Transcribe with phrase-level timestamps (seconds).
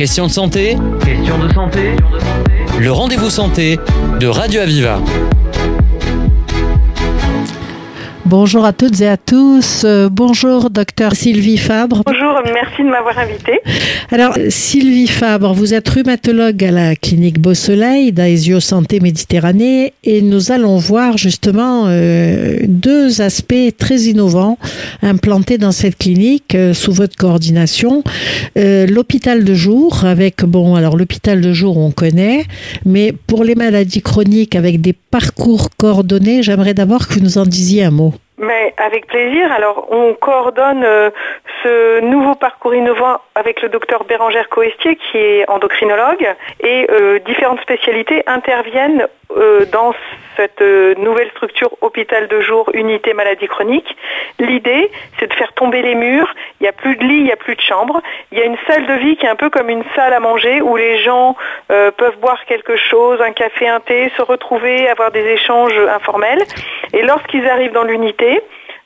[0.00, 1.94] Question de santé Question de santé
[2.78, 3.78] Le rendez-vous santé
[4.18, 4.98] de Radio Aviva.
[8.30, 9.82] Bonjour à toutes et à tous.
[9.84, 12.04] Euh, bonjour, docteur Sylvie Fabre.
[12.06, 13.58] Bonjour, merci de m'avoir invité.
[14.12, 20.22] Alors, Sylvie Fabre, vous êtes rhumatologue à la clinique Beau Soleil d'Aesio Santé Méditerranée et
[20.22, 24.58] nous allons voir justement euh, deux aspects très innovants
[25.02, 28.04] implantés dans cette clinique euh, sous votre coordination.
[28.56, 32.44] Euh, l'hôpital de jour avec, bon, alors l'hôpital de jour on connaît,
[32.84, 37.44] mais pour les maladies chroniques avec des parcours coordonnés, j'aimerais d'abord que vous nous en
[37.44, 38.14] disiez un mot.
[38.40, 39.52] Mais avec plaisir.
[39.52, 41.10] Alors, on coordonne euh,
[41.62, 46.26] ce nouveau parcours innovant avec le docteur Bérangère Coestier, qui est endocrinologue,
[46.60, 49.92] et euh, différentes spécialités interviennent euh, dans
[50.36, 50.62] cette
[50.96, 53.94] nouvelle structure hôpital de jour, unité maladie chronique.
[54.38, 56.34] L'idée, c'est de faire tomber les murs.
[56.60, 58.00] Il n'y a plus de lit, il n'y a plus de chambre.
[58.32, 60.20] Il y a une salle de vie qui est un peu comme une salle à
[60.20, 61.36] manger où les gens
[61.68, 66.42] peuvent boire quelque chose, un café, un thé, se retrouver, avoir des échanges informels.
[66.94, 68.29] Et lorsqu'ils arrivent dans l'unité,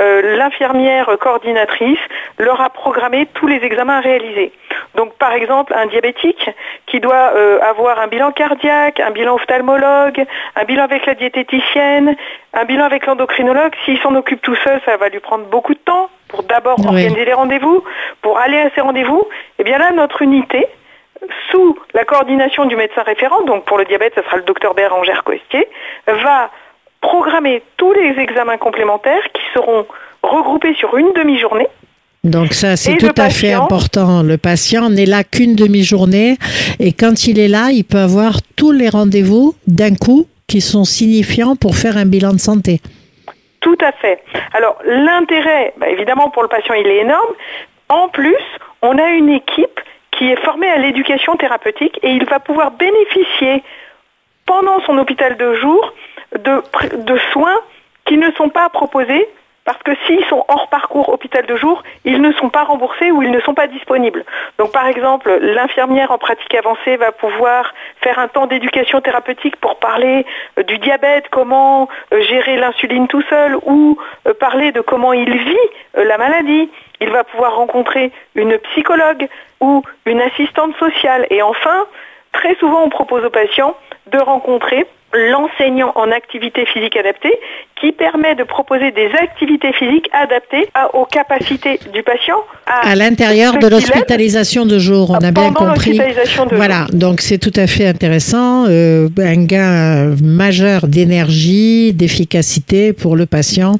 [0.00, 1.98] euh, l'infirmière coordinatrice
[2.38, 4.52] leur a programmé tous les examens réalisés.
[4.94, 6.50] Donc par exemple un diabétique
[6.86, 10.24] qui doit euh, avoir un bilan cardiaque, un bilan ophtalmologue,
[10.56, 12.16] un bilan avec la diététicienne,
[12.54, 15.80] un bilan avec l'endocrinologue, s'il s'en occupe tout seul, ça va lui prendre beaucoup de
[15.80, 16.86] temps pour d'abord Oui.
[16.86, 17.82] organiser les rendez-vous,
[18.22, 19.26] pour aller à ces rendez-vous.
[19.58, 20.66] Et bien là, notre unité,
[21.50, 25.24] sous la coordination du médecin référent, donc pour le diabète, ce sera le docteur Bérangère
[25.24, 25.68] Coestier,
[26.06, 26.50] va
[27.00, 29.86] programmer tous les examens complémentaires qui seront
[30.22, 31.68] regroupés sur une demi-journée.
[32.24, 34.22] Donc ça, c'est tout à fait important.
[34.22, 36.36] Le patient n'est là qu'une demi-journée
[36.80, 40.84] et quand il est là, il peut avoir tous les rendez-vous d'un coup qui sont
[40.84, 42.80] signifiants pour faire un bilan de santé.
[43.60, 44.22] Tout à fait.
[44.52, 47.34] Alors l'intérêt, bah, évidemment pour le patient, il est énorme.
[47.88, 48.36] En plus,
[48.82, 49.80] on a une équipe
[50.12, 53.62] qui est formée à l'éducation thérapeutique et il va pouvoir bénéficier
[54.46, 55.92] pendant son hôpital de jour
[56.36, 57.60] de, soins
[58.04, 59.28] qui ne sont pas proposés
[59.64, 63.20] parce que s'ils sont hors parcours hôpital de jour, ils ne sont pas remboursés ou
[63.20, 64.24] ils ne sont pas disponibles.
[64.58, 69.78] Donc par exemple, l'infirmière en pratique avancée va pouvoir faire un temps d'éducation thérapeutique pour
[69.78, 70.24] parler
[70.58, 75.36] euh, du diabète, comment euh, gérer l'insuline tout seul ou euh, parler de comment il
[75.36, 76.70] vit la maladie.
[77.00, 79.28] Il va pouvoir rencontrer une psychologue
[79.60, 81.26] ou une assistante sociale.
[81.28, 81.84] Et enfin,
[82.32, 87.38] très souvent on propose aux patients de rencontrer l'enseignant en activité physique adaptée
[87.80, 92.36] qui permet de proposer des activités physiques adaptées à- aux capacités du patient.
[92.66, 95.96] À l'intérieur de l'hospitalisation de jour, on a bien compris.
[95.98, 98.66] de Voilà, donc c'est tout à fait intéressant.
[98.68, 103.76] euh, un gain majeur d'énergie, d'efficacité pour le patient,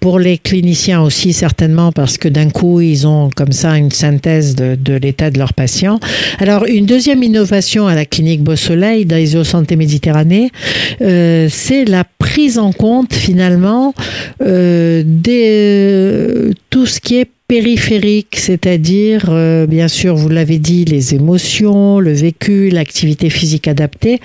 [0.00, 4.54] pour les cliniciens aussi certainement, parce que d'un coup, ils ont comme ça une synthèse
[4.54, 5.98] de, de l'état de leur patient.
[6.40, 10.50] Alors, une deuxième innovation à la clinique Beau Soleil d'Aesio Santé Méditerranée,
[11.02, 13.33] euh, c'est la prise en compte finalement
[14.42, 21.14] euh, des, tout ce qui est périphérique, c'est-à-dire, euh, bien sûr, vous l'avez dit, les
[21.14, 24.20] émotions, le vécu, l'activité physique adaptée,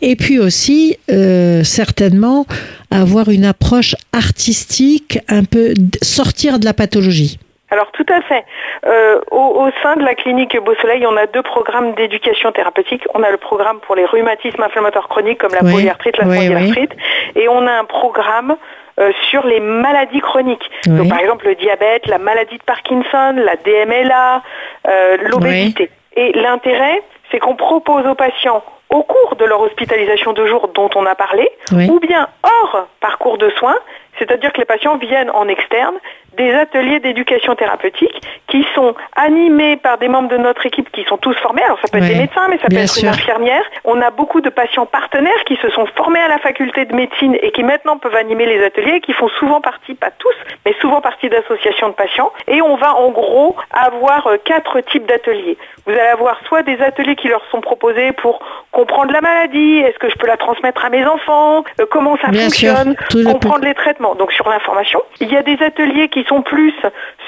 [0.00, 2.46] et puis aussi, euh, certainement,
[2.90, 7.38] avoir une approche artistique, un peu sortir de la pathologie.
[7.72, 8.44] Alors tout à fait.
[8.86, 13.04] Euh, au, au sein de la clinique Beau Soleil, on a deux programmes d'éducation thérapeutique.
[13.14, 16.34] On a le programme pour les rhumatismes inflammatoires chroniques comme la Oui, polyarthrite, la oui,
[16.36, 16.92] spondylarthrite,
[17.34, 18.56] et on a un programme
[19.00, 20.70] euh, sur les maladies chroniques.
[20.86, 24.42] Donc par exemple le diabète, la maladie de Parkinson, la DMLA,
[24.86, 25.90] euh, l'obésité.
[26.14, 30.90] Et l'intérêt, c'est qu'on propose aux patients au cours de leur hospitalisation de jour dont
[30.94, 31.88] on a parlé, Oui.
[31.90, 33.78] ou bien hors parcours de soins,
[34.18, 35.94] c'est-à-dire que les patients viennent en externe,
[36.36, 41.16] des ateliers d'éducation thérapeutique qui sont animés par des membres de notre équipe qui sont
[41.16, 41.62] tous formés.
[41.62, 43.08] Alors ça peut être des médecins, mais ça peut être sûr.
[43.08, 43.64] une infirmière.
[43.84, 47.36] On a beaucoup de patients partenaires qui se sont formés à la faculté de médecine
[47.42, 50.34] et qui maintenant peuvent animer les ateliers, qui font souvent partie, pas tous,
[50.64, 52.32] mais souvent partie d'associations de patients.
[52.48, 55.58] Et on va en gros avoir euh, quatre types d'ateliers.
[55.86, 58.40] Vous allez avoir soit des ateliers qui leur sont proposés pour
[58.70, 62.28] comprendre la maladie, est-ce que je peux la transmettre à mes enfants, euh, comment ça
[62.28, 62.96] Bien fonctionne,
[63.26, 65.02] comprendre les traitements, donc sur l'information.
[65.20, 66.74] Il y a des ateliers qui sont plus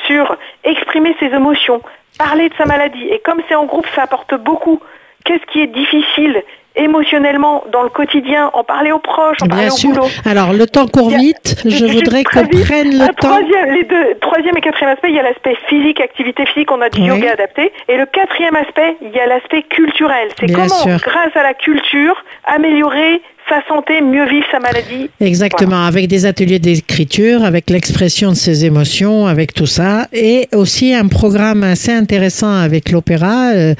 [0.07, 1.83] sur exprimer ses émotions,
[2.19, 3.05] parler de sa maladie.
[3.09, 4.81] Et comme c'est en groupe, ça apporte beaucoup.
[5.25, 6.43] Qu'est-ce qui est difficile
[6.77, 9.91] émotionnellement dans le quotidien, en parler aux proches, en parler Bien au sûr.
[9.91, 11.63] boulot Alors, le temps court a- vite.
[11.65, 13.29] Je voudrais qu'on prenne le temps.
[13.29, 16.81] troisième, les deux, troisième et quatrième aspect, il y a l'aspect physique, activité physique, on
[16.81, 17.07] a du Oui.
[17.09, 17.73] yoga adapté.
[17.89, 20.29] Et le quatrième aspect, il y a l'aspect culturel.
[20.39, 20.97] C'est comment, sûr.
[20.99, 25.11] grâce à la culture, améliorer sa santé, mieux vivre sa maladie.
[25.21, 30.95] Exactement, avec des ateliers d'écriture, avec l'expression de ses émotions, avec tout ça, et aussi
[30.95, 33.75] un programme assez intéressant avec l'opéra, euh,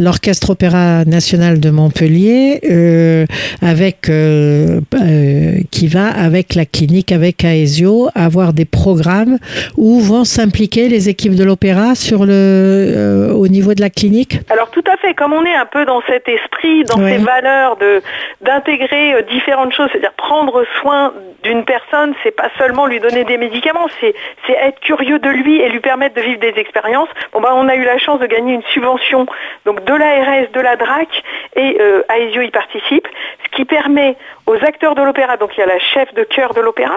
[0.00, 2.33] l'Orchestre Opéra National de Montpellier,
[2.70, 3.24] euh,
[3.62, 9.38] avec euh, euh, qui va avec la clinique, avec Aesio, avoir des programmes
[9.76, 14.38] où vont s'impliquer les équipes de l'opéra sur le au niveau de la clinique.
[14.50, 17.18] Alors tout à fait, comme on est un peu dans cet esprit, dans Ouais.
[17.18, 18.00] ces valeurs de
[18.40, 23.88] d'intégrer différentes choses, c'est-à-dire prendre soin d'une personne, c'est pas seulement lui donner des médicaments,
[24.00, 24.14] c'est
[24.46, 27.08] c'est être curieux de lui et lui permettre de vivre des expériences.
[27.32, 29.26] Bon ben on a eu la chance de gagner une subvention
[29.66, 31.08] donc de l'ARS, de la DRAC
[31.56, 33.06] et euh, Aesio y participe,
[33.44, 34.16] ce qui permet
[34.46, 36.96] aux acteurs de l'opéra, donc il y a la chef de chœur de l'opéra,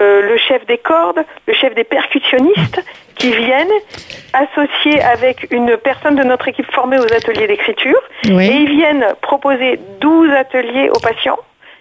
[0.00, 2.84] euh, le chef des cordes, le chef des percussionnistes
[3.16, 3.72] qui viennent
[4.32, 8.46] associés avec une personne de notre équipe formée aux ateliers d'écriture Oui.
[8.46, 11.38] et ils viennent proposer 12 ateliers aux patients.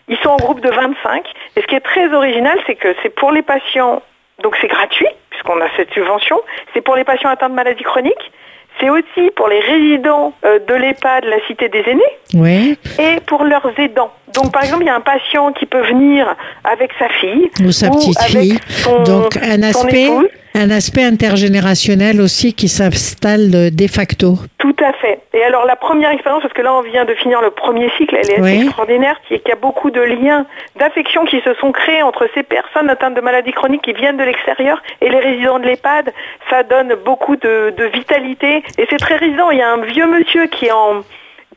[0.07, 1.25] Ils sont en groupe de 25
[1.55, 4.01] et ce qui est très original, c'est que c'est pour les patients,
[4.41, 6.41] donc c'est gratuit puisqu'on a cette subvention,
[6.73, 8.31] c'est pour les patients atteints de maladies chroniques,
[8.79, 12.01] c'est aussi pour les résidents euh, de l'EHPAD, la Cité des aînés,
[12.33, 12.77] Oui.
[12.99, 14.11] et pour leurs aidants.
[14.33, 17.71] Donc par exemple, il y a un patient qui peut venir avec sa fille Ou
[17.71, 18.59] sa petite avec fille.
[18.69, 20.27] son- Donc un son aspect, épouse.
[20.57, 24.35] Un aspect intergénérationnel aussi qui s'installe de, facto.
[24.57, 25.19] Tout à fait.
[25.33, 28.15] Et alors la première expérience, parce que là on vient de finir le premier cycle,
[28.15, 28.65] elle est assez Oui.
[28.65, 30.45] extraordinaire, qui est qu'il y a beaucoup de liens
[30.79, 34.23] d'affection qui se sont créés entre ces personnes atteintes de maladies chroniques qui viennent de
[34.23, 36.11] l'extérieur et les résidents de l'EHPAD.
[36.49, 39.51] Ça donne beaucoup de, de vitalité et c'est très résident.
[39.51, 41.03] Il y a un vieux monsieur qui est en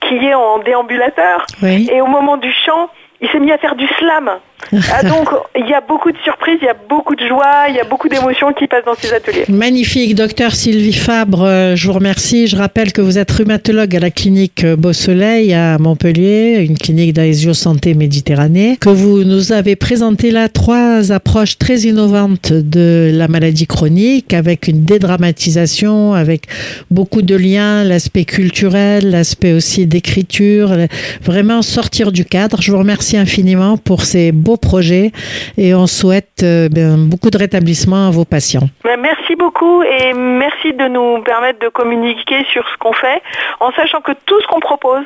[0.01, 1.89] qui est en déambulateur Oui.
[1.93, 2.89] et au moment du chant,
[3.21, 4.31] il s'est mis à faire du slam.
[4.73, 7.75] Ah, donc il y a beaucoup de surprises, il y a beaucoup de joie, il
[7.75, 9.45] y a beaucoup d'émotions qui passent dans ces ateliers.
[9.49, 12.47] Magnifique, docteur Sylvie Fabre, euh, je vous remercie.
[12.47, 16.79] Je rappelle que vous êtes rhumatologue à la clinique euh, Beau Soleil à Montpellier, une
[16.79, 23.11] clinique d'Aesio Santé Méditerranée, que vous nous avez présenté là trois approches très innovantes de
[23.13, 26.45] la maladie chronique, avec une dédramatisation, avec
[26.91, 30.73] beaucoup de liens, l'aspect culturel, l'aspect aussi d'écriture,
[31.23, 32.63] vraiment sortir du cadre.
[32.63, 35.13] Je vous remercie infiniment pour ces beaux projets
[35.57, 38.69] et on souhaite euh, ben, beaucoup de rétablissement à vos patients.
[38.85, 43.23] Ben, Merci beaucoup et merci de nous permettre de communiquer sur ce qu'on fait
[43.61, 45.05] en sachant que tout ce qu'on propose,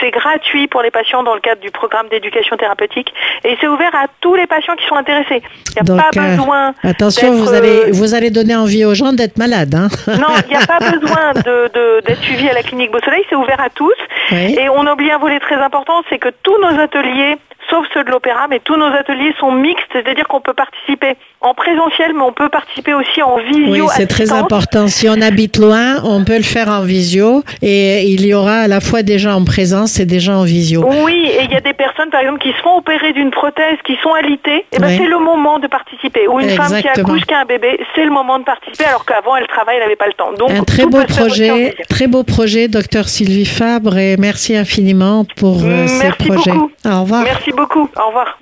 [0.00, 3.12] c'est gratuit pour les patients dans le cadre du programme d'éducation thérapeutique
[3.44, 5.42] et c'est ouvert à tous les patients qui sont intéressés.
[5.68, 6.74] Il n'y a Donc, pas euh, besoin.
[6.82, 9.74] Attention, vous euh, allez, vous allez donner envie aux gens d'être malades.
[9.74, 13.36] Hein Non, il n'y a pas besoin d'être suivi à la clinique Beau Soleil, c'est
[13.36, 13.94] ouvert à tous.
[14.32, 14.56] Oui.
[14.58, 17.36] Et on oublie un volet très important, c'est que tous nos ateliers,
[17.70, 21.54] sauf ceux de l'opéra, mais tous nos ateliers sont mixtes, c'est-à-dire qu'on peut participer en
[21.54, 23.84] présentiel, mais on peut participer aussi en visio.
[23.84, 24.88] Oui, c'est très important.
[24.88, 28.68] Si on habite loin, on peut le faire en visio et il y aura à
[28.68, 30.84] la fois des gens en présence et des gens en visio.
[31.04, 33.76] Oui, et il y a des personnes, par exemple, qui se font opérer d'une prothèse,
[33.86, 34.96] qui sont alitées, et ben Oui.
[34.98, 36.26] c'est le moment de participer.
[36.28, 39.04] Ou une femme qui accouche, qui a un bébé, c'est le moment de participer, alors
[39.04, 40.32] qu'avant, elle travaille, elle n'avait pas le temps.
[40.38, 45.62] Donc, Un très beau projet, très beau projet, docteur Sylvie Fabre, et merci infiniment pour
[45.64, 46.50] euh, ces Merci projets.
[46.52, 46.70] beaucoup.
[46.86, 47.22] Au revoir.
[47.22, 47.88] Merci beaucoup.
[47.96, 48.38] Au revoir.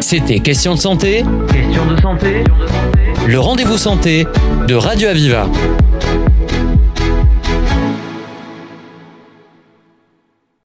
[0.00, 2.44] C'était Question de santé, Question de santé
[3.26, 4.26] le rendez-vous santé
[4.66, 5.46] de Radio Aviva.